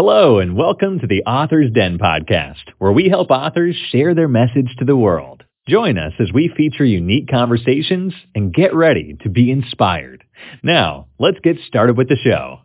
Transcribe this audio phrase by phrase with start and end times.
[0.00, 4.76] Hello, and welcome to the Author's Den podcast, where we help authors share their message
[4.78, 5.42] to the world.
[5.66, 10.22] Join us as we feature unique conversations and get ready to be inspired.
[10.62, 12.60] Now, let's get started with the show.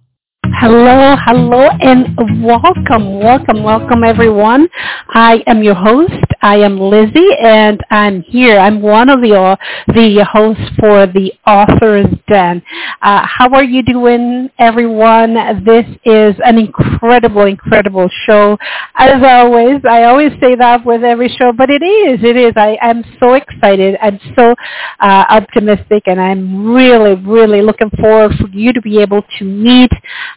[0.55, 4.69] Hello, hello, and welcome, welcome, welcome everyone.
[5.09, 6.13] I am your host.
[6.41, 8.59] I am Lizzie, and I'm here.
[8.59, 12.61] I'm one of the the hosts for the Authors Den.
[13.01, 15.33] Uh, how are you doing, everyone?
[15.65, 18.57] This is an incredible, incredible show.
[18.95, 22.53] As always, I always say that with every show, but it is, it is.
[22.55, 23.97] I am so excited.
[24.01, 24.53] I'm so
[24.99, 29.91] uh, optimistic, and I'm really, really looking forward for you to be able to meet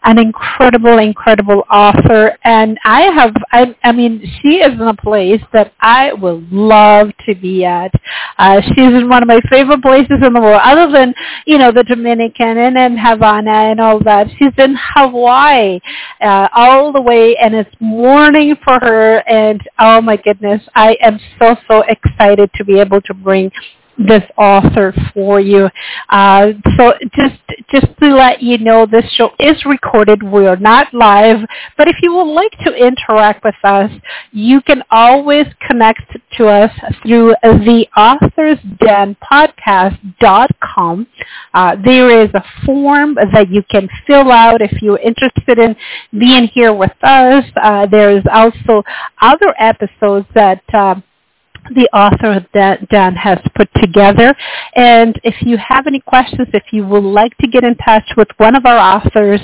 [0.06, 2.38] an incredible, incredible author.
[2.44, 7.10] And I have, I, I mean, she is in a place that I would love
[7.26, 7.92] to be at.
[8.38, 11.12] Uh, she's in one of my favorite places in the world, other than,
[11.44, 14.28] you know, the Dominican and in Havana and all that.
[14.38, 15.80] She's in Hawaii
[16.20, 19.28] uh, all the way, and it's morning for her.
[19.28, 23.50] And oh my goodness, I am so, so excited to be able to bring
[23.98, 25.68] this author for you.
[26.08, 30.22] Uh, so just just to let you know, this show is recorded.
[30.22, 31.38] We are not live,
[31.76, 33.90] but if you would like to interact with us,
[34.32, 36.70] you can always connect to us
[37.02, 41.06] through the Authors Den Podcast.com.
[41.54, 45.74] Uh, there is a form that you can fill out if you're interested in
[46.18, 47.44] being here with us.
[47.62, 48.82] Uh, there is also
[49.20, 50.62] other episodes that.
[51.74, 54.34] The Authors Den has put together.
[54.74, 58.28] And if you have any questions, if you would like to get in touch with
[58.36, 59.40] one of our authors,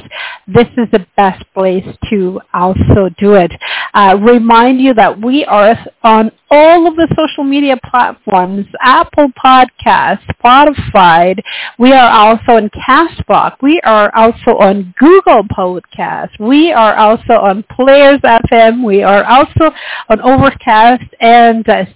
[0.46, 3.52] this is the best place to also do it.
[3.94, 10.20] Uh, remind you that we are on all of the social media platforms, Apple Podcasts,
[10.36, 11.34] Spotify.
[11.78, 13.56] We are also on Castbox.
[13.62, 16.38] We are also on Google Podcasts.
[16.38, 18.84] We are also on Players FM.
[18.84, 19.74] We are also
[20.10, 21.86] on Overcast and uh,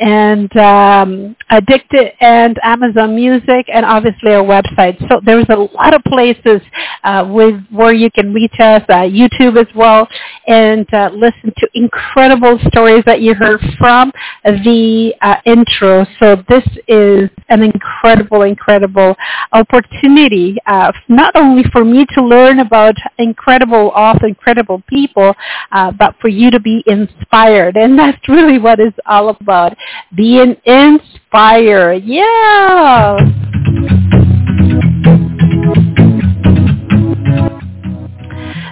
[0.00, 4.98] And um, Addicted and Amazon Music and obviously our website.
[5.08, 6.60] So there's a lot of places
[7.04, 10.08] uh, with where you can reach us, uh, YouTube as well,
[10.46, 14.12] and uh, listen to incredible stories that you heard from
[14.44, 16.06] the uh, intro.
[16.20, 19.16] So this is an incredible, incredible
[19.52, 25.34] opportunity, uh, not only for me to learn about incredible authors, incredible people,
[25.72, 27.76] uh, but for you to be inspired.
[27.76, 29.76] And that's really what is all about,
[30.14, 32.04] being inspired.
[32.04, 33.16] Yeah!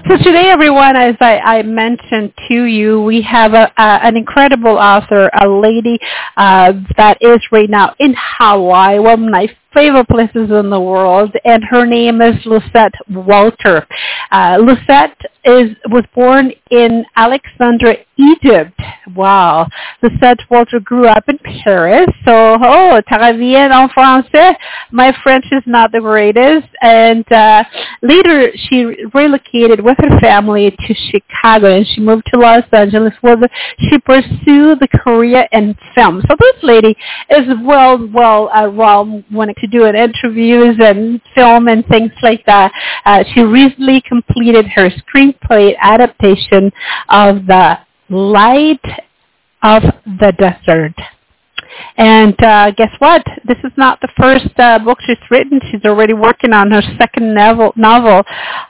[0.09, 4.79] So today, everyone, as I, I, mentioned to you, we have a, a, an incredible
[4.79, 5.99] author, a lady
[6.37, 11.63] uh, that is right now in Hawaii, one my favorite places in the world, and
[11.65, 13.87] her name is Lucette Walter.
[14.33, 18.81] Uh, Lucette is was born in Alexandria, Egypt.
[19.15, 19.69] Wow.
[20.03, 22.09] Lucette Walter grew up in Paris.
[22.25, 24.57] So, oh, travailler en français.
[24.91, 26.67] My French is not the greatest.
[26.83, 27.63] And uh,
[28.03, 28.85] later, she
[29.15, 33.37] relocated with her family to Chicago, and she moved to Los Angeles where
[33.79, 36.23] she pursued the career in film.
[36.29, 36.97] So this lady
[37.31, 42.45] is well, well, uh, well when it to do interviews and film and things like
[42.47, 42.73] that.
[43.05, 46.73] Uh, she recently completed her screenplay adaptation
[47.09, 47.79] of The
[48.09, 48.85] Light
[49.63, 50.95] of the Desert.
[51.97, 53.25] And uh, guess what?
[53.45, 55.61] This is not the first uh, book she's written.
[55.71, 57.73] She's already working on her second novel.
[57.77, 58.23] novel.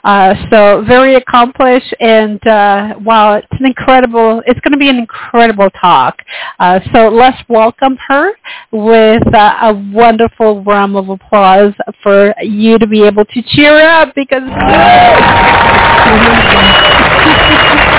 [0.03, 4.41] Uh, so very accomplished, and uh, wow, it's an incredible.
[4.45, 6.19] It's going to be an incredible talk.
[6.59, 8.31] Uh, so let's welcome her
[8.71, 14.13] with uh, a wonderful round of applause for you to be able to cheer up
[14.15, 14.43] because.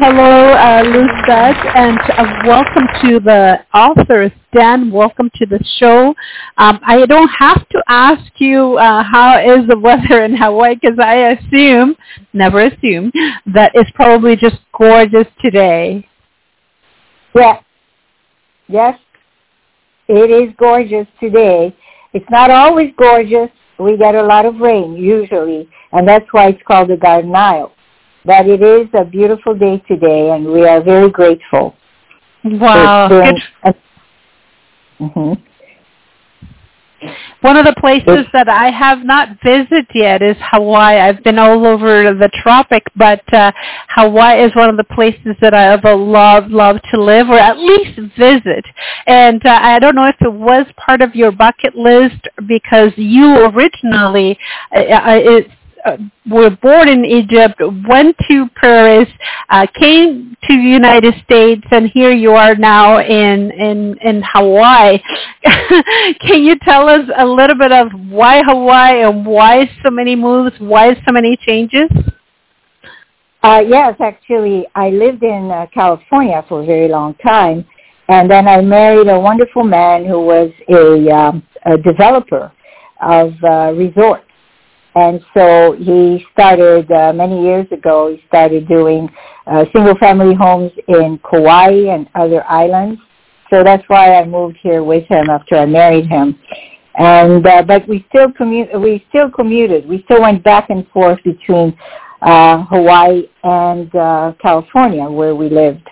[0.00, 4.92] Hello, uh, Lucette, and uh, welcome to the Authors Den.
[4.92, 6.14] Welcome to the show.
[6.56, 11.00] Um, I don't have to ask you uh, how is the weather in Hawaii because
[11.02, 11.96] I assume,
[12.32, 13.10] never assume,
[13.52, 16.08] that it's probably just gorgeous today.
[17.34, 17.64] Yes,
[18.68, 19.00] yes,
[20.06, 21.76] it is gorgeous today.
[22.12, 23.50] It's not always gorgeous.
[23.80, 27.72] We get a lot of rain usually, and that's why it's called the Garden Isle
[28.24, 31.76] that it is a beautiful day today, and we are very grateful.
[32.44, 33.08] Wow.
[33.08, 33.74] Good.
[35.00, 35.32] mm-hmm.
[37.42, 40.98] One of the places that I have not visited yet is Hawaii.
[40.98, 43.52] I've been all over the tropic, but uh,
[43.90, 47.56] Hawaii is one of the places that I have love, love to live or at
[47.56, 48.64] least visit.
[49.06, 53.46] And uh, I don't know if it was part of your bucket list because you
[53.46, 54.36] originally,
[54.74, 55.50] uh, uh it's
[55.84, 55.96] uh,
[56.28, 59.08] were born in Egypt, went to Paris,
[59.50, 64.98] uh, came to the United States, and here you are now in in in Hawaii.
[66.20, 70.54] Can you tell us a little bit of why Hawaii and why so many moves,
[70.58, 71.88] why so many changes?
[73.42, 77.64] Uh, yes, actually, I lived in uh, California for a very long time,
[78.08, 82.50] and then I married a wonderful man who was a, um, a developer
[83.00, 84.27] of uh, resorts.
[84.98, 88.10] And so he started uh, many years ago.
[88.10, 89.08] He started doing
[89.46, 93.00] uh, single-family homes in Kauai and other islands.
[93.48, 96.36] So that's why I moved here with him after I married him.
[96.96, 99.88] And uh, but we still commute, we still commuted.
[99.88, 101.78] We still went back and forth between
[102.20, 105.88] uh, Hawaii and uh, California, where we lived.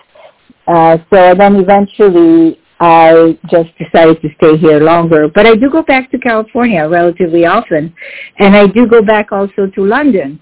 [0.67, 5.27] Uh, so then eventually I just decided to stay here longer.
[5.27, 7.93] But I do go back to California relatively often,
[8.37, 10.39] and I do go back also to London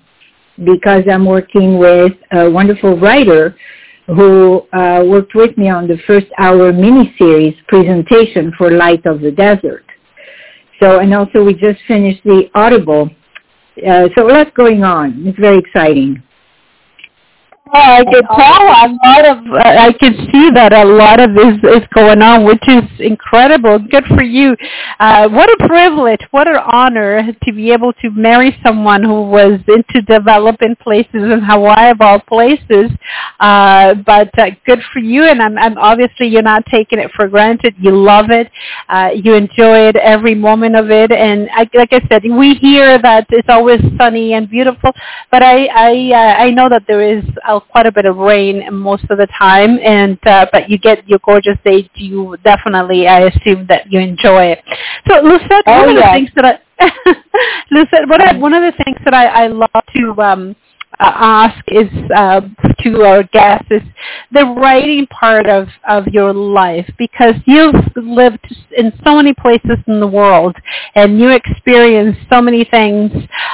[0.64, 3.56] because I'm working with a wonderful writer
[4.08, 9.32] who uh, worked with me on the first hour miniseries presentation for Light of the
[9.32, 9.86] Desert.
[10.82, 13.10] So, and also we just finished the Audible.
[13.78, 15.26] Uh, so a lot going on.
[15.26, 16.22] It's very exciting.
[17.74, 19.38] I can tell a lot of.
[19.52, 23.80] Uh, I can see that a lot of is is going on, which is incredible.
[23.80, 24.56] Good for you.
[25.00, 26.22] Uh, what a privilege!
[26.30, 31.42] What an honor to be able to marry someone who was into developing places in
[31.42, 32.92] Hawaii, of all places.
[33.40, 37.28] Uh, but uh, good for you, and I'm, I'm obviously you're not taking it for
[37.28, 37.74] granted.
[37.80, 38.52] You love it.
[38.90, 43.02] Uh, you enjoy it every moment of it, and I, like I said, we hear
[43.02, 44.92] that it's always sunny and beautiful,
[45.32, 47.24] but I I uh, I know that there is.
[47.48, 51.08] A quite a bit of rain most of the time, and uh, but you get
[51.08, 51.88] your gorgeous days.
[51.96, 54.64] You definitely, I assume that you enjoy it.
[55.08, 56.60] So, Lucette, oh, one of the things that I,
[57.72, 60.65] Lucette, what I, one of the things that I, I love to um, uh,
[61.00, 62.42] ask is uh,
[62.82, 63.82] to our guests is
[64.32, 68.46] the writing part of, of your life because you've lived
[68.78, 70.56] in so many places in the world
[70.96, 73.12] and you experienced so many things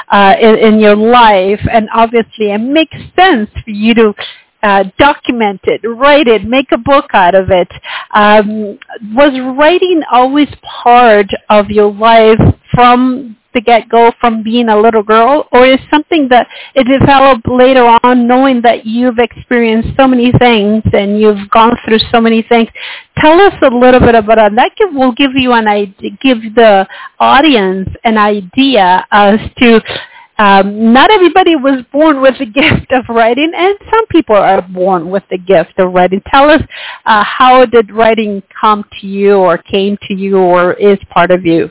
[0.08, 4.14] uh, in, in your life and obviously it makes sense for you to
[4.62, 7.68] uh, document it, write it, make a book out of it.
[8.14, 8.78] Um,
[9.12, 12.38] was writing always part of your life
[12.72, 17.98] from the get-go from being a little girl, or is something that it developed later
[18.02, 22.68] on, knowing that you've experienced so many things and you've gone through so many things?
[23.18, 24.52] Tell us a little bit about that.
[24.54, 26.86] That will give you an idea, give the
[27.18, 29.80] audience an idea as to
[30.38, 35.10] um, not everybody was born with the gift of writing, and some people are born
[35.10, 36.22] with the gift of writing.
[36.26, 36.62] Tell us
[37.04, 41.44] uh, how did writing come to you, or came to you, or is part of
[41.44, 41.70] you?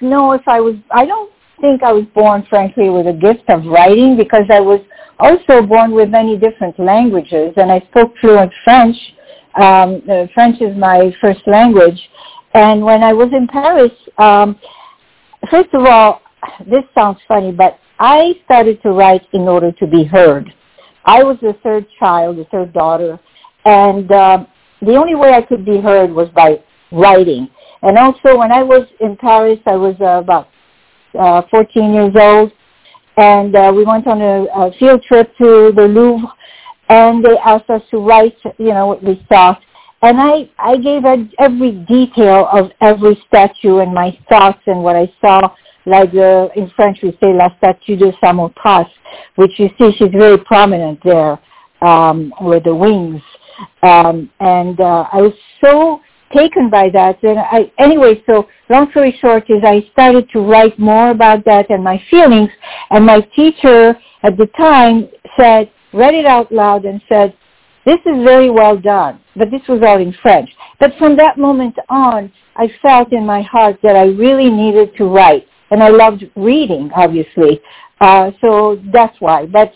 [0.00, 1.30] Know if I was, I don't
[1.60, 4.80] think I was born, frankly, with a gift of writing because I was
[5.18, 8.96] also born with many different languages and I spoke fluent French.
[9.56, 12.00] Um, uh, French is my first language.
[12.54, 14.58] And when I was in Paris, um,
[15.50, 16.22] first of all,
[16.66, 20.52] this sounds funny, but I started to write in order to be heard.
[21.04, 23.18] I was the third child, the third daughter,
[23.64, 24.44] and uh,
[24.80, 26.62] the only way I could be heard was by
[26.92, 27.48] writing.
[27.84, 30.48] And also when I was in Paris, I was uh, about
[31.18, 32.50] uh, 14 years old,
[33.18, 36.26] and uh, we went on a, a field trip to the Louvre,
[36.88, 39.54] and they asked us to write, you know, what we saw.
[40.00, 41.02] And I, I gave
[41.38, 45.54] every detail of every statue and my thoughts and what I saw,
[45.84, 48.88] like uh, in French we say La Statue de Samothrace,
[49.36, 51.38] which you see she's very prominent there
[51.82, 53.22] um, with the wings.
[53.82, 56.00] Um, and uh, I was so
[56.34, 57.22] taken by that.
[57.22, 61.70] And I, anyway, so long story short is I started to write more about that
[61.70, 62.50] and my feelings.
[62.90, 67.36] And my teacher at the time said, read it out loud and said,
[67.84, 69.20] this is very well done.
[69.36, 70.50] But this was all in French.
[70.80, 75.04] But from that moment on, I felt in my heart that I really needed to
[75.04, 75.46] write.
[75.70, 77.60] And I loved reading, obviously.
[78.00, 79.46] Uh, so that's why.
[79.46, 79.72] But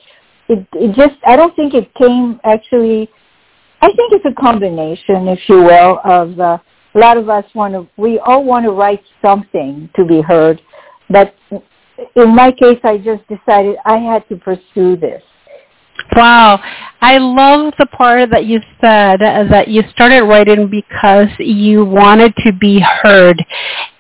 [0.48, 3.10] it, it just, I don't think it came actually
[3.80, 6.58] I think it's a combination, if you will, of uh,
[6.94, 10.60] a lot of us want to, we all want to write something to be heard,
[11.10, 11.34] but
[12.16, 15.22] in my case, I just decided I had to pursue this.
[16.14, 16.60] Wow.
[17.00, 22.52] I love the part that you said that you started writing because you wanted to
[22.52, 23.44] be heard.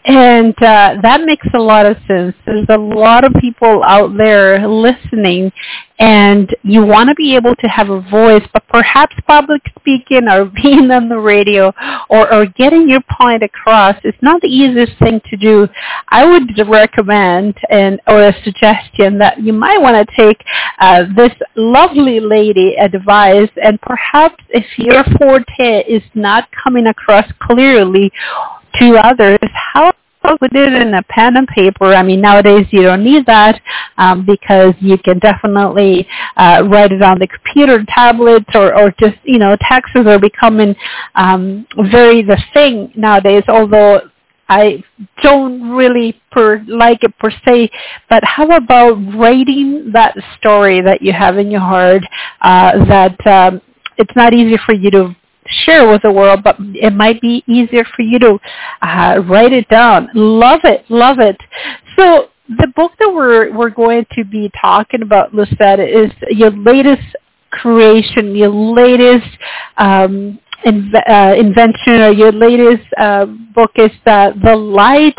[0.08, 2.34] And uh, that makes a lot of sense.
[2.46, 5.52] There's a lot of people out there listening
[5.98, 10.46] and you want to be able to have a voice, but perhaps public speaking or
[10.62, 11.74] being on the radio
[12.08, 15.68] or, or getting your point across is not the easiest thing to do.
[16.08, 20.42] I would recommend and or a suggestion that you might want to take
[20.78, 28.10] uh, this lovely lady advice and perhaps if your forte is not coming across clearly
[28.78, 29.38] to others,
[29.72, 29.92] how
[30.22, 31.94] put it in a pen and paper.
[31.94, 33.60] I mean, nowadays you don't need that
[33.96, 36.06] um, because you can definitely
[36.36, 40.74] uh, write it on the computer, tablets, or, or just, you know, texts are becoming
[41.14, 44.00] um, very the thing nowadays, although
[44.48, 44.82] I
[45.22, 47.70] don't really per, like it per se,
[48.08, 52.02] but how about writing that story that you have in your heart
[52.40, 53.60] uh, that um,
[53.98, 55.16] it's not easy for you to
[55.64, 58.38] share with the world, but it might be easier for you to
[58.82, 60.08] uh, write it down.
[60.14, 61.36] Love it, love it.
[61.96, 67.16] So the book that we're we're going to be talking about, Lucette, is your latest
[67.50, 69.28] creation, your latest
[69.76, 75.18] um, inv- uh, invention, or your latest uh, book is the the light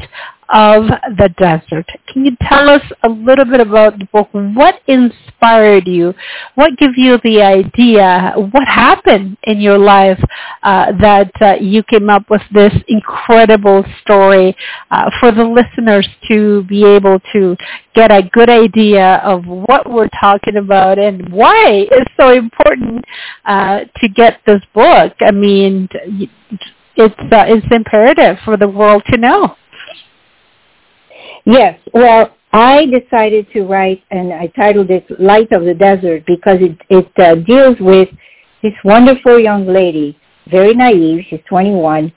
[0.51, 0.87] of
[1.17, 1.85] the desert.
[2.11, 4.29] Can you tell us a little bit about the book?
[4.31, 6.13] What inspired you?
[6.55, 8.33] What gave you the idea?
[8.35, 10.19] What happened in your life
[10.63, 14.55] uh, that uh, you came up with this incredible story
[14.89, 17.55] uh, for the listeners to be able to
[17.93, 23.05] get a good idea of what we're talking about and why it's so important
[23.45, 25.13] uh, to get this book?
[25.21, 25.87] I mean,
[26.95, 29.55] it's uh, it's imperative for the world to know.
[31.49, 31.79] Yes.
[31.95, 36.77] Well, I decided to write, and I titled it "Light of the Desert" because it
[36.89, 38.09] it uh, deals with
[38.61, 40.15] this wonderful young lady,
[40.51, 41.25] very naive.
[41.27, 42.13] She's 21,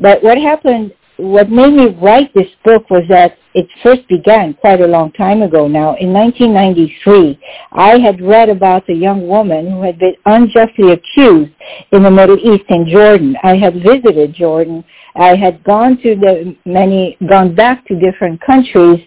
[0.00, 0.92] but what happened?
[1.18, 5.42] What made me write this book was that it first began quite a long time
[5.42, 5.94] ago now.
[5.94, 7.38] In 1993,
[7.70, 11.52] I had read about a young woman who had been unjustly accused
[11.92, 13.36] in the Middle East in Jordan.
[13.44, 14.84] I had visited Jordan
[15.16, 19.00] I had gone to the many, gone back to different countries,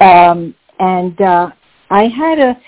[0.00, 1.50] um, and uh,
[1.90, 2.60] I had a.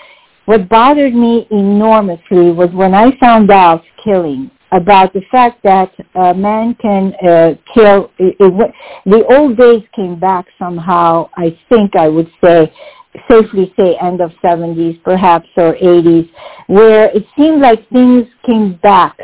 [0.45, 6.33] What bothered me enormously was when I found out killing about the fact that a
[6.33, 8.11] man can uh, kill.
[8.19, 8.73] It, it,
[9.05, 11.29] the old days came back somehow.
[11.35, 12.71] I think I would say
[13.27, 16.29] safely say end of 70s perhaps or 80s
[16.67, 19.17] where it seemed like things came back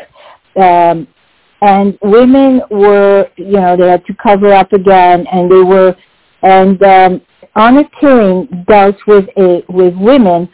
[0.55, 1.07] um,
[1.63, 5.95] and women were, you know, they had to cover up again, and they were,
[6.41, 7.21] and um,
[7.55, 10.49] Honor Killing dealt with a with women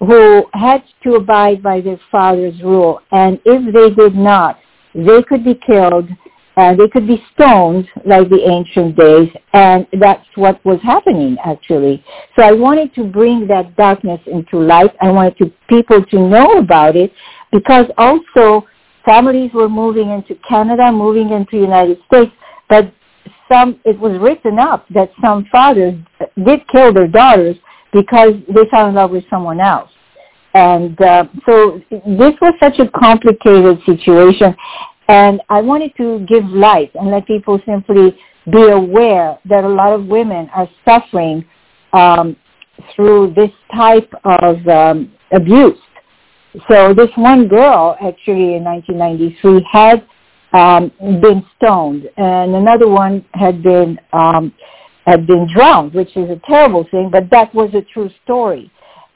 [0.00, 4.58] who had to abide by their father's rule, and if they did not,
[4.94, 6.08] they could be killed,
[6.56, 12.04] and they could be stoned like the ancient days, and that's what was happening actually.
[12.34, 14.90] So I wanted to bring that darkness into light.
[15.00, 17.12] I wanted to, people to know about it,
[17.52, 18.66] because also
[19.08, 22.30] families were moving into Canada, moving into United States,
[22.68, 22.92] but
[23.50, 25.94] some, it was written up that some fathers
[26.44, 27.56] did kill their daughters
[27.90, 29.90] because they fell in love with someone else.
[30.52, 34.54] And uh, so this was such a complicated situation.
[35.08, 38.18] And I wanted to give light and let people simply
[38.52, 41.46] be aware that a lot of women are suffering
[41.94, 42.36] um,
[42.94, 45.78] through this type of um, abuse.
[46.68, 50.06] So this one girl, actually in 1993, had
[50.52, 50.90] um,
[51.20, 54.52] been stoned, and another one had been um,
[55.06, 58.70] had been drowned, which is a terrible thing, but that was a true story.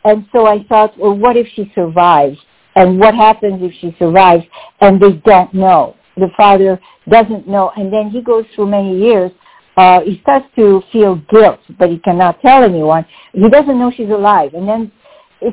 [0.05, 2.39] And so I thought, well, what if she survives?
[2.75, 4.45] And what happens if she survives
[4.81, 5.97] and they don't know?
[6.17, 9.31] The father doesn't know, and then he goes through many years.
[9.77, 13.05] Uh, he starts to feel guilt, but he cannot tell anyone.
[13.33, 14.93] He doesn't know she's alive, and then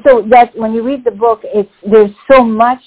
[0.05, 2.79] so that when you read the book, it's there's so much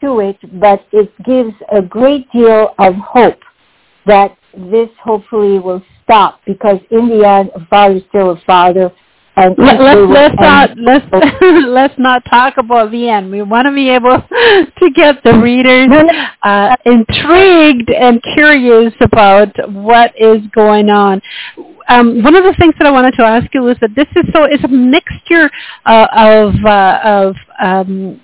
[0.00, 3.40] to it, but it gives a great deal of hope
[4.06, 8.92] that this hopefully will stop because in the end, a father is still a father.
[9.38, 11.04] And Let, let's let's not let's
[11.66, 13.30] let's not talk about the end.
[13.30, 15.88] We want to be able to get the readers
[16.42, 21.20] uh, intrigued and curious about what is going on
[21.88, 24.24] um, one of the things that I wanted to ask you is that this is
[24.34, 25.50] so it's a mixture
[25.84, 28.20] uh, of uh, of um,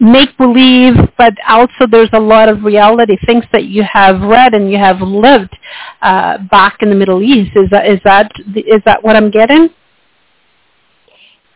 [0.00, 4.70] make believe, but also there's a lot of reality things that you have read and
[4.70, 5.56] you have lived
[6.02, 7.52] uh, back in the Middle East.
[7.54, 9.68] Is that is that is that what I'm getting?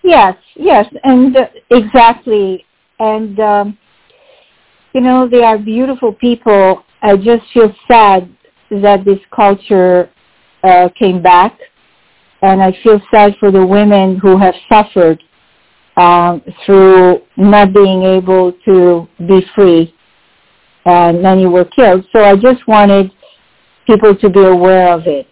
[0.04, 2.64] Yes, yes, and uh, exactly,
[3.00, 3.78] and um,
[4.94, 6.84] you know they are beautiful people.
[7.02, 8.28] I just feel sad
[8.70, 10.10] that this culture
[10.66, 11.58] uh, came back,
[12.42, 15.23] and I feel sad for the women who have suffered
[15.96, 19.94] um, through not being able to be free,
[20.85, 22.04] and many were killed.
[22.12, 23.11] So I just wanted
[23.87, 25.28] people to be aware of it,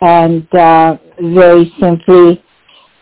[0.00, 2.42] and uh, very simply.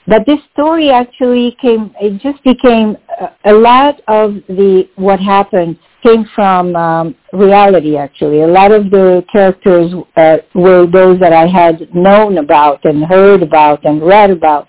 [0.07, 1.95] But this story actually came.
[2.01, 2.97] It just became
[3.45, 7.97] a lot of the what happened came from um, reality.
[7.97, 13.05] Actually, a lot of the characters uh, were those that I had known about and
[13.05, 14.69] heard about and read about,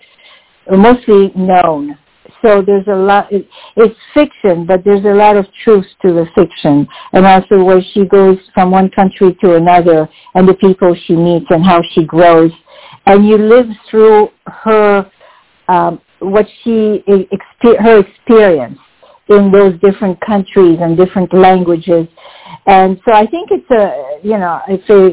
[0.70, 1.98] mostly known.
[2.42, 6.26] So there's a lot it, it's fiction but there's a lot of truth to the
[6.34, 6.86] fiction.
[7.12, 11.46] And also where she goes from one country to another and the people she meets
[11.50, 12.50] and how she grows.
[13.06, 15.10] And you live through her
[15.68, 17.04] um, what she
[17.80, 18.78] her experience
[19.28, 22.06] in those different countries and different languages.
[22.66, 25.12] And so i think it's a you know i feel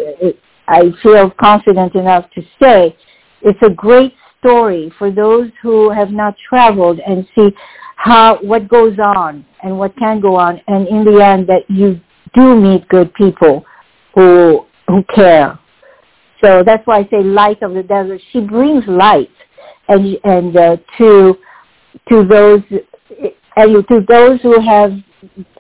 [0.68, 2.96] i feel confident enough to say
[3.42, 7.50] it's a great story for those who have not traveled and see
[7.96, 10.60] how what goes on and what can go on.
[10.68, 12.00] And in the end that you
[12.34, 13.66] do meet good people
[14.14, 15.58] who who care.
[16.44, 18.22] So that's why i say light of the desert.
[18.32, 19.32] She brings light
[19.88, 21.36] and and uh, to
[22.10, 22.62] to those
[23.56, 24.92] and to those who have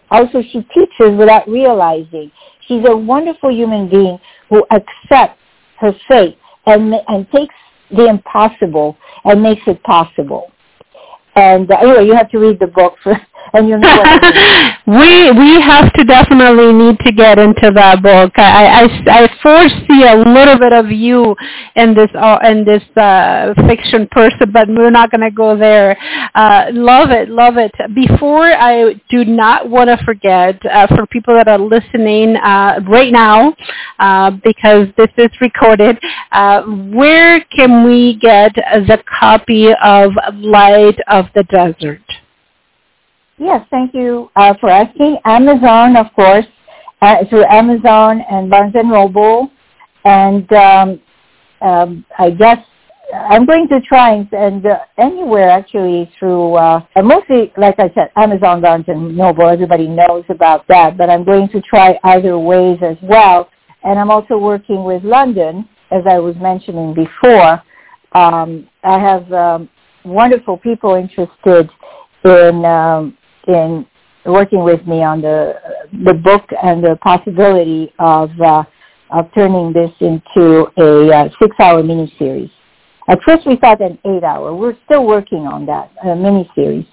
[0.10, 2.32] also she teaches without realizing
[2.68, 4.20] she's a wonderful human being
[4.50, 5.40] who accepts
[5.80, 7.56] her fate and and takes
[7.92, 10.52] the impossible and makes it possible.
[11.36, 13.20] And uh, anyway, you have to read the book for,
[13.54, 14.04] and you know
[14.88, 18.34] we we have to definitely need to get into that book.
[18.38, 21.36] I I, I foresee a little bit of you
[21.76, 25.98] in this uh, in this uh, fiction person, but we're not going to go there.
[26.36, 27.72] Uh, love it, love it.
[27.94, 33.12] Before I do not want to forget uh, for people that are listening uh, right
[33.12, 33.56] now,
[34.00, 35.98] uh, because this is recorded.
[36.32, 42.02] Uh, where can we get the copy of Light of the Desert?
[43.38, 45.18] Yes, thank you uh, for asking.
[45.26, 46.46] Amazon, of course,
[47.02, 49.50] uh, through Amazon and Barnes and Noble,
[50.06, 51.02] and um,
[51.62, 52.60] um, I guess
[53.14, 58.12] I'm going to try and, and uh, anywhere actually through uh, mostly, like I said,
[58.16, 59.48] Amazon, Barnes and Noble.
[59.50, 63.50] Everybody knows about that, but I'm going to try other ways as well.
[63.84, 67.62] And I'm also working with London, as I was mentioning before.
[68.14, 69.70] Um, I have um,
[70.06, 71.70] wonderful people interested
[72.24, 73.86] in um, in
[74.26, 75.56] working with me on the
[76.06, 78.64] the book and the possibility of uh,
[79.12, 82.50] of turning this into a uh, six-hour miniseries.
[83.10, 84.56] At first, we thought an eight-hour.
[84.56, 86.88] We're still working on that a miniseries.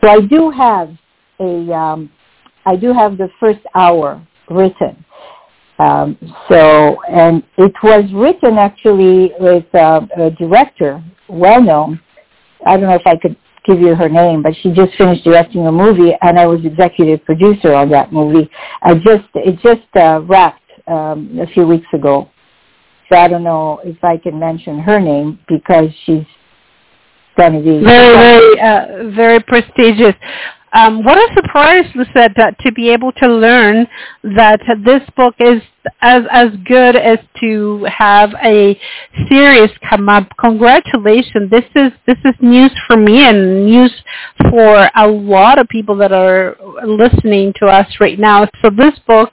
[0.00, 0.90] So I do have
[1.38, 2.10] a um,
[2.66, 5.04] I do have the first hour written.
[5.78, 12.00] Um, so and it was written actually with uh, a director, well known.
[12.66, 15.66] I don't know if I could give you her name, but she just finished directing
[15.66, 18.50] a movie, and I was executive producer on that movie.
[18.82, 22.30] I just it just uh, wrapped um, a few weeks ago,
[23.08, 26.24] so I don't know if I can mention her name because she's
[27.36, 30.14] going to be very very uh, very prestigious.
[30.72, 33.86] Um, what a surprise, Lucette, to be able to learn
[34.22, 35.62] that this book is
[36.02, 38.78] as as good as to have a
[39.28, 40.28] series come up.
[40.38, 41.50] Congratulations!
[41.50, 43.92] This is this is news for me and news
[44.50, 46.56] for a lot of people that are
[46.86, 48.46] listening to us right now.
[48.62, 49.30] So this book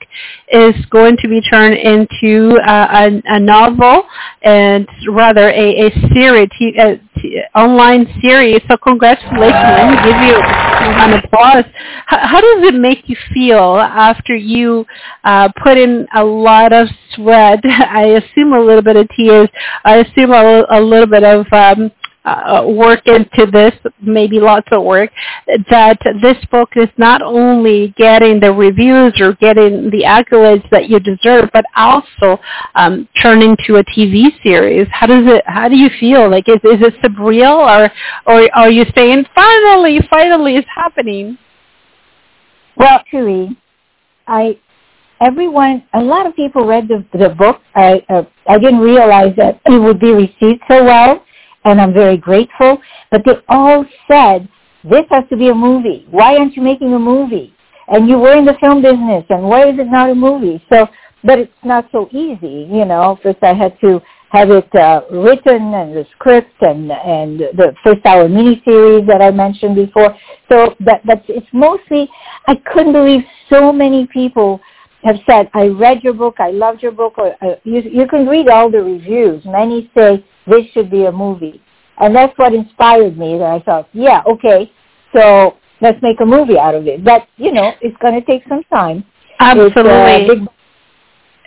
[0.51, 4.03] is going to be turned into a, a, a novel
[4.41, 8.61] and rather a, a series, a, a online series.
[8.69, 9.37] So congratulations!
[9.39, 11.65] Let me give you an applause.
[12.05, 14.85] How, how does it make you feel after you
[15.23, 17.59] uh, put in a lot of sweat.
[17.65, 19.49] I assume a little bit of tears.
[19.83, 21.91] I assume a, a little bit of um,
[22.27, 25.09] uh, work into this, maybe lots of work,
[25.69, 30.99] that this book is not only getting the reviews or getting the accolades that you
[30.99, 32.39] deserve, but also
[32.75, 34.87] um, turning to a TV series.
[34.91, 35.43] How does it?
[35.47, 36.29] How do you feel?
[36.29, 37.91] Like, is is it surreal, or
[38.25, 41.37] or are you saying finally, finally, it's happening?
[42.75, 43.57] Well, actually,
[44.27, 44.59] I
[45.21, 47.61] everyone, a lot of people read the, the book.
[47.75, 51.23] I, uh, I didn't realize that it would be received so well,
[51.67, 52.77] and I'm very grateful.
[53.11, 54.47] But they all said,
[54.83, 56.07] this has to be a movie.
[56.09, 57.53] Why aren't you making a movie?
[57.89, 60.63] And you were in the film business, and why is it not a movie?
[60.71, 60.87] So,
[61.23, 63.17] but it's not so easy, you know.
[63.23, 68.05] First, I had to have it uh, written and the script and and the first
[68.05, 70.17] hour miniseries that I mentioned before.
[70.49, 72.09] So that that's it's mostly
[72.45, 74.59] I couldn't believe so many people
[75.03, 78.27] have said, I read your book, I loved your book, or uh, you, you can
[78.27, 79.43] read all the reviews.
[79.45, 81.61] Many say this should be a movie.
[81.99, 84.71] And that's what inspired me that I thought, yeah, okay,
[85.13, 87.03] so let's make a movie out of it.
[87.03, 89.03] But, you know, it's going to take some time.
[89.39, 90.47] Uh, Absolutely.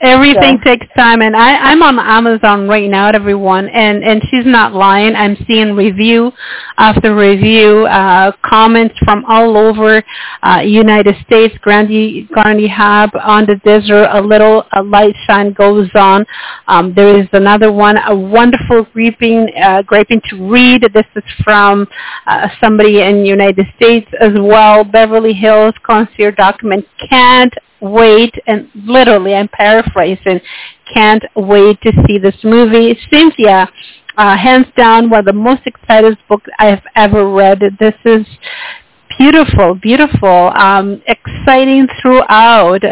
[0.03, 0.71] Everything so.
[0.71, 5.15] takes time, and I, I'm on Amazon right now, everyone, and and she's not lying.
[5.15, 6.33] I'm seeing review
[6.79, 10.03] after review, uh, comments from all over
[10.43, 11.55] uh, United States.
[11.61, 16.25] Grandy Garney Hab on the desert, a little a light shine goes on.
[16.67, 20.81] Um, there is another one, a wonderful graping, uh, graping to read.
[20.95, 21.87] This is from
[22.27, 24.83] uh, somebody in United States as well.
[24.83, 30.41] Beverly Hills Concierge document can't wait, and literally I'm paraphrasing,
[30.93, 32.99] can't wait to see this movie.
[33.11, 33.69] Cynthia,
[34.17, 37.61] uh, hands down, one of the most exciting books I've ever read.
[37.79, 38.27] This is
[39.19, 42.83] beautiful, beautiful, um, exciting throughout.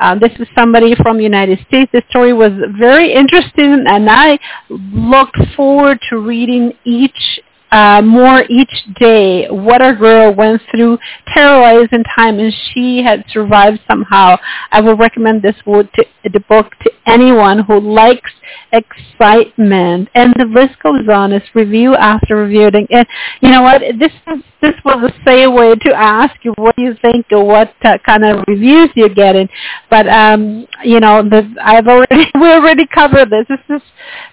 [0.00, 1.90] Um, this is somebody from United States.
[1.92, 7.40] The story was very interesting, and I look forward to reading each
[7.72, 10.98] uh, more each day what a girl went through
[11.34, 14.36] terrorizing time and she had survived somehow.
[14.70, 18.30] I will recommend this book to, the book to anyone who likes
[18.72, 20.08] excitement.
[20.14, 21.32] And the list goes on.
[21.32, 22.68] It's review after review.
[22.90, 23.06] And
[23.40, 23.82] you know what?
[23.98, 27.74] This is, this was a safe way to ask you what you think or what
[27.82, 29.48] uh, kind of reviews you're getting.
[29.90, 33.46] But um, you know, the, I've already we already covered this.
[33.48, 33.82] This is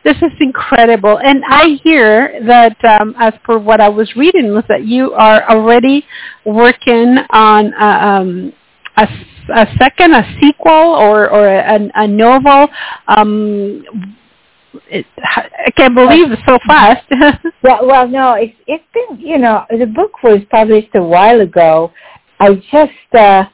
[0.04, 1.20] this is incredible.
[1.20, 5.50] And I hear that um, as per what I was reading was that you are
[5.50, 6.06] already
[6.46, 8.54] working on uh, um,
[8.98, 9.08] a,
[9.54, 12.68] a second, a sequel, or or a, a novel.
[13.08, 13.84] Um,
[14.90, 17.06] it, I can't believe it so fast.
[17.64, 21.92] well, well, no, it's it's been you know the book was published a while ago.
[22.40, 23.46] I just uh,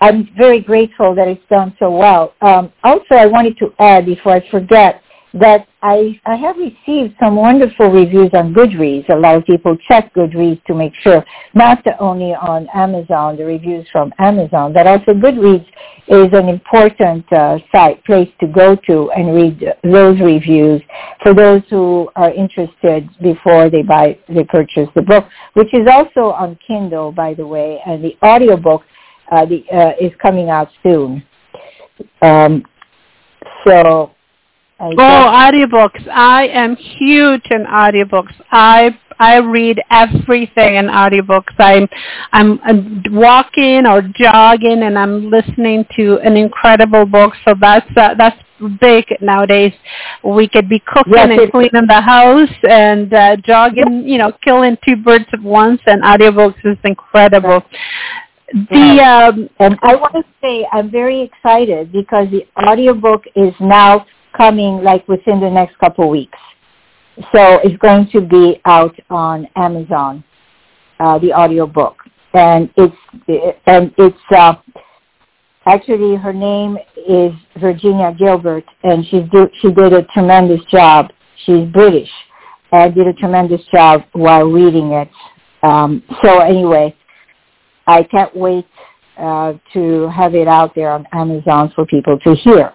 [0.00, 2.34] I'm very grateful that it's done so well.
[2.40, 5.02] Um, also, I wanted to add before I forget
[5.34, 9.08] that I, I have received some wonderful reviews on Goodreads.
[9.10, 13.86] A lot of people check Goodreads to make sure, not only on Amazon, the reviews
[13.92, 15.66] from Amazon, but also Goodreads
[16.08, 20.80] is an important uh, site, place to go to and read those reviews
[21.22, 26.32] for those who are interested before they buy, they purchase the book, which is also
[26.32, 28.82] on Kindle, by the way, and the audiobook
[29.30, 31.22] uh, the, uh, is coming out soon.
[32.22, 32.64] Um,
[33.66, 34.12] so
[34.80, 36.08] I oh, audiobooks.
[36.08, 38.34] I am huge in audiobooks.
[38.52, 41.54] I I read everything in audiobooks.
[41.58, 41.88] I'm
[42.32, 47.34] I'm, I'm walking or jogging and I'm listening to an incredible book.
[47.44, 48.40] So that's uh, that's
[48.80, 49.72] big nowadays.
[50.22, 54.76] We could be cooking yes, and cleaning the house and uh, jogging, you know, killing
[54.84, 55.80] two birds at once.
[55.86, 57.64] And audiobooks is incredible.
[58.52, 64.06] The um, and I want to say I'm very excited because the audiobook is now
[64.38, 66.38] coming like within the next couple weeks.
[67.32, 70.22] So it's going to be out on Amazon,
[71.00, 71.96] uh, the audio book,
[72.32, 72.94] and it's
[73.66, 74.54] and it's uh,
[75.66, 81.10] actually her name is Virginia Gilbert, and she's do, she did a tremendous job.
[81.44, 82.10] She's British,
[82.70, 85.10] and did a tremendous job while reading it.
[85.64, 86.94] Um, so anyway,
[87.88, 88.66] I can't wait
[89.18, 92.72] uh, to have it out there on Amazon for people to hear.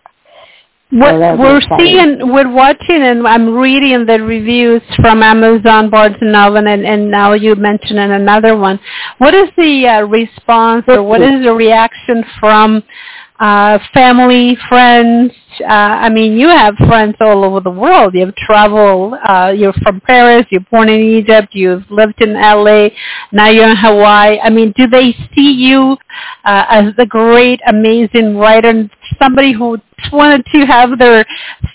[0.93, 6.57] What we're seeing, we're watching, and I'm reading the reviews from Amazon, Barnes and Noble,
[6.57, 8.79] and, and now you mentioned another one.
[9.17, 12.83] What is the uh, response, or what is the reaction from
[13.39, 15.33] uh, family, friends.
[15.59, 18.13] Uh, I mean, you have friends all over the world.
[18.13, 19.15] You've traveled.
[19.25, 20.45] Uh, you're from Paris.
[20.49, 21.49] You're born in Egypt.
[21.51, 22.89] You've lived in LA.
[23.31, 24.39] Now you're in Hawaii.
[24.41, 25.97] I mean, do they see you
[26.45, 29.77] uh, as the great, amazing writer, somebody who
[30.11, 31.25] wanted to have their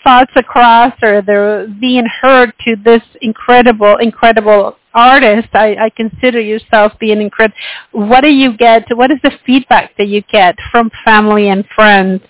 [0.05, 6.93] thoughts across or they're being heard to this incredible, incredible artist, I, I consider yourself
[6.99, 7.57] being incredible.
[7.93, 8.85] What do you get?
[8.97, 12.23] What is the feedback that you get from family and friends?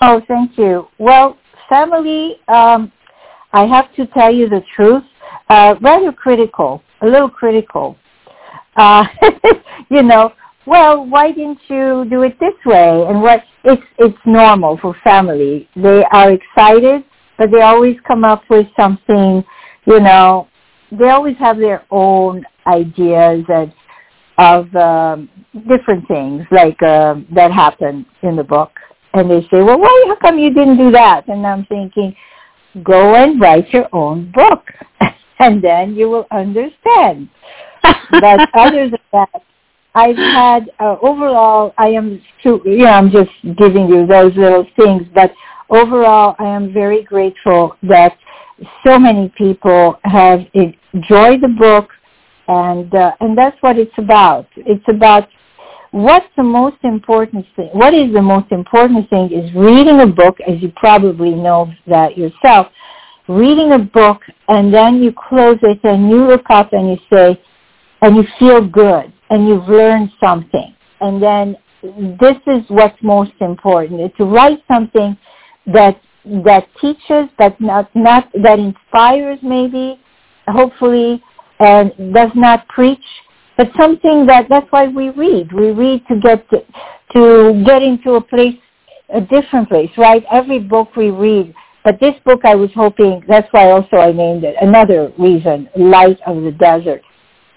[0.00, 0.88] Oh, thank you.
[0.98, 1.38] Well,
[1.68, 2.92] family, um,
[3.52, 5.04] I have to tell you the truth,
[5.48, 7.96] uh, rather critical, a little critical.
[8.76, 9.06] Uh,
[9.90, 10.32] you know,
[10.66, 13.04] well, why didn't you do it this way?
[13.08, 15.68] And what it's it's normal for family.
[15.76, 17.04] They are excited,
[17.38, 19.44] but they always come up with something,
[19.86, 20.48] you know,
[20.90, 23.72] they always have their own ideas and
[24.38, 25.30] of um,
[25.68, 28.72] different things like uh, that happen in the book,
[29.14, 30.04] and they say, "Well, why?
[30.08, 32.14] How come you didn't do that?" And I'm thinking,
[32.82, 34.64] go and write your own book,
[35.38, 37.30] and then you will understand.
[38.10, 39.42] but other than that,
[39.96, 41.72] I've had uh, overall.
[41.78, 45.32] I am, too, you know, I'm just giving you those little things, but
[45.70, 48.16] overall, I am very grateful that
[48.84, 51.88] so many people have enjoyed the book,
[52.48, 54.46] and uh, and that's what it's about.
[54.56, 55.28] It's about
[55.92, 57.70] what's the most important thing.
[57.72, 62.18] What is the most important thing is reading a book, as you probably know that
[62.18, 62.66] yourself.
[63.28, 67.40] Reading a book, and then you close it, and you look up and you say,
[68.02, 71.56] and you feel good, and you've learned something, and then
[72.20, 75.16] this is what's most important: to write something
[75.66, 76.00] that
[76.44, 80.00] that teaches, that not not that inspires, maybe,
[80.48, 81.22] hopefully,
[81.60, 83.04] and does not preach,
[83.56, 85.52] but something that that's why we read.
[85.52, 86.62] We read to get to,
[87.14, 88.56] to get into a place,
[89.14, 90.24] a different place, right?
[90.30, 91.54] Every book we read.
[91.84, 96.18] But this book I was hoping, that's why also I named it, another reason, Light
[96.26, 97.00] of the Desert.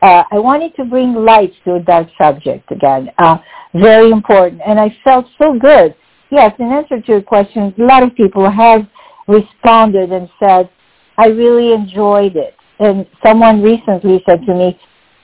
[0.01, 3.09] Uh, I wanted to bring light to that subject again.
[3.17, 3.37] Uh,
[3.73, 4.61] very important.
[4.65, 5.95] And I felt so good.
[6.31, 8.81] Yes, in answer to your question, a lot of people have
[9.27, 10.69] responded and said,
[11.17, 12.55] I really enjoyed it.
[12.79, 14.79] And someone recently said to me,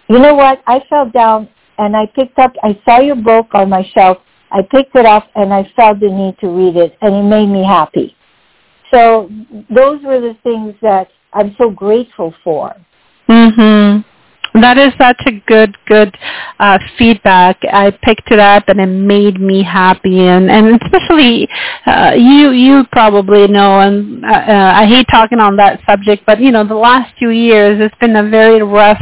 [0.10, 3.70] you know what, I fell down and I picked up, I saw your book on
[3.70, 4.18] my shelf,
[4.52, 7.48] I picked it up and I felt the need to read it and it made
[7.48, 8.16] me happy.
[8.92, 9.30] So
[9.74, 12.76] those were the things that I'm so grateful for.
[13.28, 14.04] Mhm.
[14.62, 16.16] That is such a good, good
[16.60, 17.60] uh, feedback.
[17.72, 21.48] I picked it up and it made me happy, and and especially
[21.86, 26.40] uh, you you probably know, and uh, uh I hate talking on that subject, but
[26.40, 29.02] you know the last few years it's been a very rough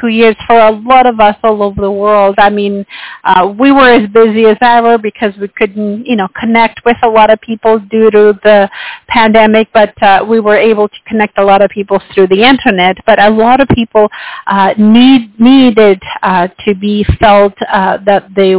[0.00, 2.36] two years for a lot of us all over the world.
[2.38, 2.86] I mean,
[3.24, 7.08] uh, we were as busy as ever because we couldn't, you know, connect with a
[7.08, 8.70] lot of people due to the
[9.08, 12.96] pandemic, but uh, we were able to connect a lot of people through the internet.
[13.04, 14.08] But a lot of people
[14.46, 18.54] uh, need needed uh, to be felt uh, that they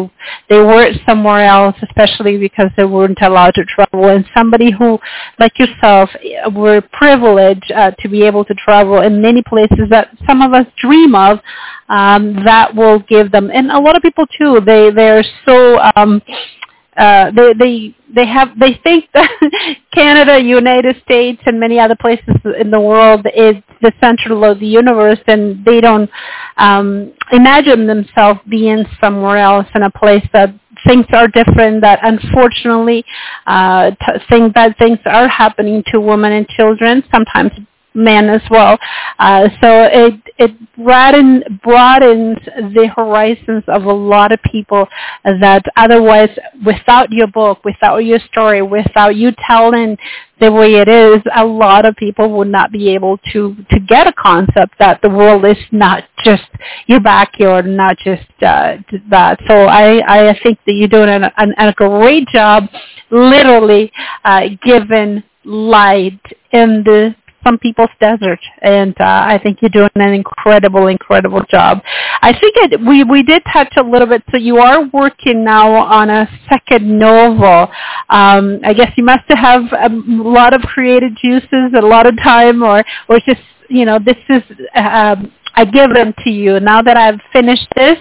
[0.49, 4.07] they were somewhere else, especially because they weren't allowed to travel.
[4.07, 4.99] And somebody who,
[5.39, 6.09] like yourself,
[6.53, 10.65] were privileged uh, to be able to travel in many places that some of us
[10.77, 11.39] dream of of,
[11.89, 16.21] um, that will give them, and a lot of people too, they, they're so, um,
[16.97, 19.29] uh, they, they, they have, they think that
[19.93, 24.67] Canada, United States, and many other places in the world is the center of the
[24.67, 26.09] universe, and they don't
[26.57, 30.53] um, imagine themselves being somewhere else in a place that
[30.87, 33.03] things are different, that unfortunately
[33.47, 37.51] uh, t- think bad things are happening to women and children, sometimes
[37.95, 38.77] men as well.
[39.19, 44.87] Uh, so it it broaden, broadens the horizons of a lot of people
[45.23, 46.29] that otherwise,
[46.65, 49.97] without your book, without your story, without you telling
[50.39, 54.07] the way it is, a lot of people would not be able to to get
[54.07, 56.43] a concept that the world is not just
[56.87, 58.77] your backyard, not just uh,
[59.09, 59.39] that.
[59.47, 62.63] So I I think that you're doing an, an, a great job,
[63.11, 63.91] literally
[64.25, 66.19] uh, giving light
[66.51, 71.81] in the some people's desert, and uh, I think you're doing an incredible, incredible job.
[72.21, 74.23] I think it, we we did touch a little bit.
[74.31, 77.71] So you are working now on a second novel.
[78.09, 82.63] Um, I guess you must have a lot of creative juices, a lot of time,
[82.63, 84.43] or or just you know this is.
[84.75, 86.59] Um, I give them to you.
[86.59, 87.97] Now that I've finished this,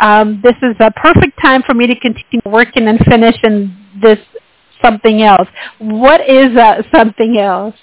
[0.00, 4.18] um, this is a perfect time for me to continue working and finishing this
[4.82, 5.48] something else.
[5.78, 7.74] What is that something else?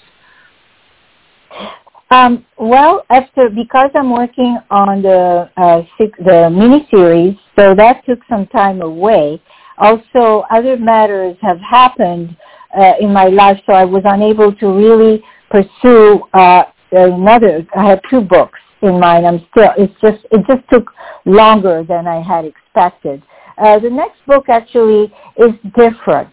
[2.09, 8.19] Um, well, after because I'm working on the uh, six, the miniseries, so that took
[8.29, 9.41] some time away.
[9.79, 12.37] Also, other matters have happened
[12.77, 17.65] uh, in my life, so I was unable to really pursue uh, another.
[17.75, 19.25] I have two books in mind.
[19.25, 19.71] I'm still.
[19.77, 20.91] It's just it just took
[21.25, 23.23] longer than I had expected.
[23.57, 26.29] Uh, the next book actually is different.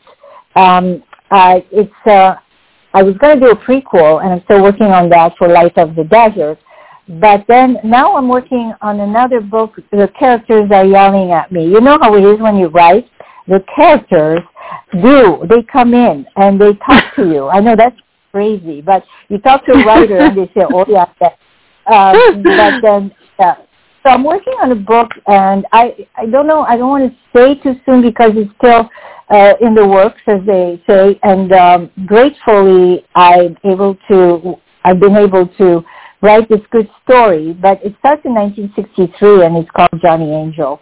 [0.57, 2.35] Um, uh, it's uh,
[2.93, 5.77] I was going to do a prequel, and I'm still working on that for Light
[5.79, 6.59] of the Desert.
[7.09, 9.77] But then now I'm working on another book.
[9.91, 11.65] The characters are yelling at me.
[11.65, 13.09] You know how it is when you write?
[13.49, 14.41] The characters
[14.93, 15.45] do.
[15.49, 17.49] They come in and they talk to you.
[17.49, 17.97] I know that's
[18.31, 21.39] crazy, but you talk to a writer and they say, "Oh yeah." That.
[21.87, 23.13] Uh, but then.
[24.03, 26.63] So I'm working on a book, and I I don't know.
[26.63, 28.89] I don't want to say too soon because it's still
[29.31, 35.17] uh, in the works, as they say, and um, gratefully I'm able to, I've been
[35.17, 35.85] able to
[36.21, 40.81] write this good story, but it starts in 1963 and it's called Johnny Angel.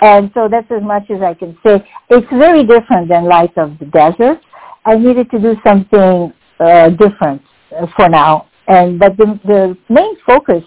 [0.00, 1.86] And so that's as much as I can say.
[2.08, 4.40] It's very different than Light of the Desert.
[4.84, 7.42] I needed to do something uh, different
[7.78, 8.48] uh, for now.
[8.66, 10.62] And but the, the main focus,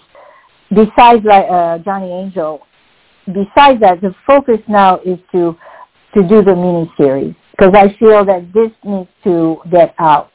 [0.70, 2.60] besides uh, Johnny Angel,
[3.26, 5.56] besides that, the focus now is to
[6.14, 10.30] to do the mini series because I feel that this needs to get out.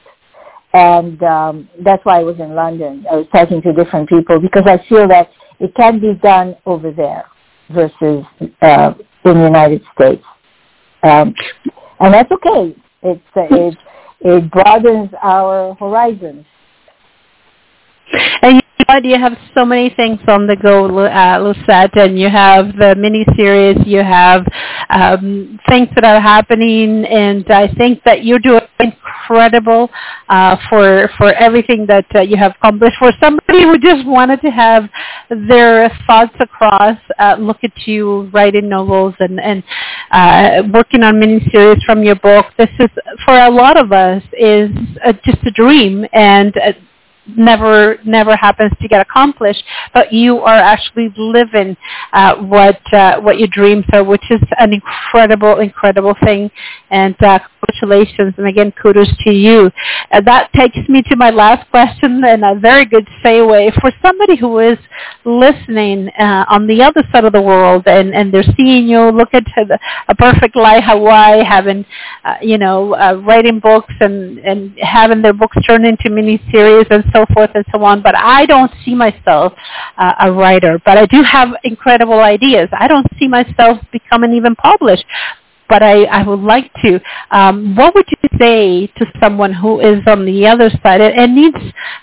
[0.73, 3.05] and um, that's why I was in London.
[3.11, 6.91] I was talking to different people because I feel that it can be done over
[6.91, 7.25] there
[7.71, 8.23] versus
[8.61, 8.93] uh,
[9.25, 10.23] in the United States,
[11.03, 11.33] um,
[11.99, 12.75] and that's okay.
[13.03, 13.77] It's uh, it
[14.21, 16.45] it broadens our horizons.
[18.41, 18.63] And
[18.97, 23.77] you have so many things on the go, uh, Lucette, and you have the mini-series,
[23.85, 24.45] you have
[24.89, 29.89] um, things that are happening, and I think that you're doing incredible
[30.29, 32.97] uh, for for everything that uh, you have accomplished.
[32.97, 34.89] For somebody who just wanted to have
[35.29, 39.63] their thoughts across, uh, look at you writing novels and and
[40.11, 42.45] uh, working on miniseries from your book.
[42.57, 42.89] This is
[43.25, 44.71] for a lot of us is
[45.05, 46.73] uh, just a dream, and uh,
[47.37, 49.63] never never happens to get accomplished,
[49.93, 51.75] but you are actually living
[52.13, 56.49] uh, what uh, what your dreams are, which is an incredible incredible thing.
[56.89, 59.71] And uh, congratulations, and again kudos to you.
[60.11, 64.35] Uh, that takes me to my last question, and a very good segue for somebody
[64.35, 64.77] who is
[65.25, 69.33] listening uh, on the other side of the world, and and they're seeing you look
[69.33, 69.43] at
[70.07, 71.85] a perfect life Hawaii, having
[72.25, 72.89] uh, you know
[73.21, 77.51] writing books and and having their books turned into mini series and so so forth
[77.55, 78.01] and so on.
[78.01, 79.53] But I don't see myself
[79.97, 80.79] uh, a writer.
[80.85, 82.69] But I do have incredible ideas.
[82.71, 85.05] I don't see myself becoming even published
[85.69, 86.99] but I, I would like to.
[87.31, 91.57] Um, what would you say to someone who is on the other side and needs,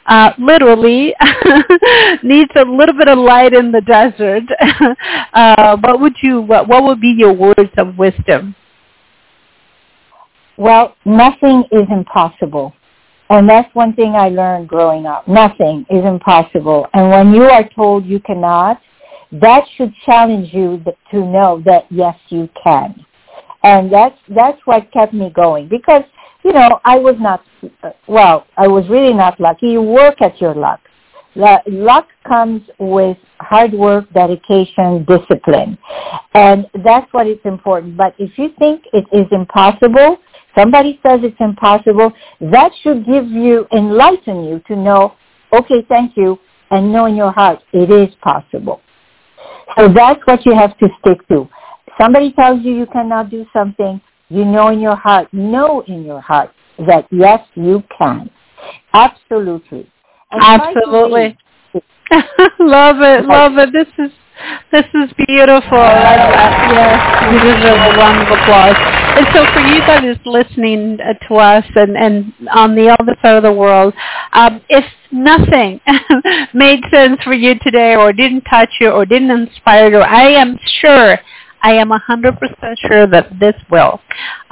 [0.06, 1.14] uh, literally,
[2.22, 4.44] needs a little bit of light in the desert?
[5.34, 6.40] uh, what would you?
[6.40, 8.54] What, what would be your words of wisdom?
[10.56, 12.72] Well, nothing is impossible.
[13.28, 15.26] And that's one thing I learned growing up.
[15.26, 16.86] Nothing is impossible.
[16.94, 18.80] And when you are told you cannot,
[19.32, 23.04] that should challenge you to know that yes, you can.
[23.62, 26.02] And that's, that's what kept me going because,
[26.44, 27.42] you know, I was not,
[28.06, 29.68] well, I was really not lucky.
[29.68, 30.80] You work at your luck.
[31.34, 35.76] Luck comes with hard work, dedication, discipline.
[36.34, 37.96] And that's what is important.
[37.96, 40.16] But if you think it is impossible,
[40.56, 45.14] somebody says it's impossible, that should give you, enlighten you to know,
[45.52, 46.38] okay, thank you,
[46.70, 48.80] and know in your heart it is possible.
[49.76, 51.48] So that's what you have to stick to.
[52.00, 56.20] Somebody tells you you cannot do something, you know in your heart, know in your
[56.20, 56.50] heart
[56.86, 58.30] that yes, you can.
[58.92, 59.90] Absolutely.
[60.30, 61.38] And Absolutely.
[62.60, 63.72] love it, love it.
[63.72, 64.12] This is
[64.70, 65.78] this is beautiful.
[65.78, 68.76] I, I, yes, you deserve a round of applause.
[69.16, 73.16] And so for you that is listening uh, to us and, and on the other
[73.22, 73.94] side of the world,
[74.34, 75.80] um, if nothing
[76.54, 80.58] made sense for you today or didn't touch you or didn't inspire you, I am
[80.80, 81.18] sure
[81.66, 84.00] I am 100% sure that this will.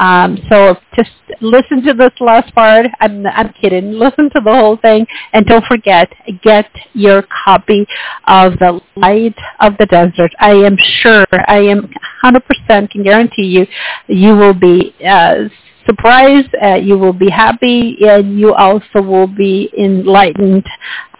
[0.00, 2.86] Um, so just listen to this last part.
[2.98, 3.92] I'm, I'm kidding.
[4.04, 5.06] Listen to the whole thing.
[5.32, 7.86] And don't forget, get your copy
[8.26, 10.32] of The Light of the Desert.
[10.40, 11.88] I am sure, I am
[12.24, 13.66] 100% can guarantee you,
[14.08, 15.44] you will be uh,
[15.86, 20.66] surprised, uh, you will be happy, and you also will be enlightened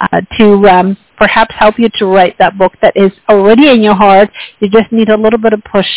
[0.01, 3.95] uh, to um, perhaps help you to write that book that is already in your
[3.95, 4.31] heart.
[4.61, 5.89] You just need a little bit of push.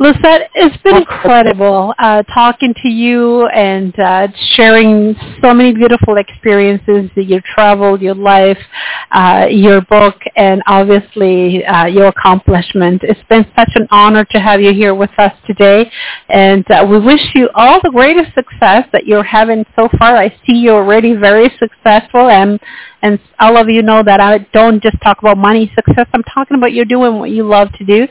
[0.00, 7.10] Lucette, it's been incredible uh, talking to you and uh, sharing so many beautiful experiences,
[7.16, 8.56] your travel, your life,
[9.10, 13.02] uh, your book, and obviously uh, your accomplishment.
[13.04, 15.90] It's been such an honor to have you here with us today,
[16.30, 20.16] and uh, we wish you all the greatest success that you're having so far.
[20.16, 22.58] I see you're already very successful, and
[23.02, 26.06] and all of you know that I don't just talk about money success.
[26.12, 28.06] I'm talking about you doing what you love to do.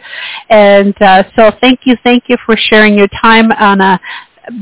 [0.49, 3.99] And uh, so thank you, thank you for sharing your time on a